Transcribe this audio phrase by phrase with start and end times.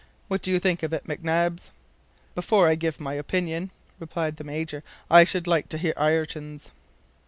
[0.29, 1.69] What do you think of it, McNabbs?"
[2.33, 3.69] "Before I give my opinion,"
[3.99, 6.71] replied the Major, "I should like to hear Ayrton's."